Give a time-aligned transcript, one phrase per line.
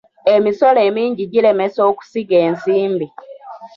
[0.35, 3.07] Emisolo emingi giremesa okusiga ensimbi.